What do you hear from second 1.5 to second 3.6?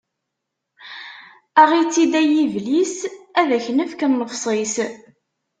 Aɣ-itt-id a yiblis, ad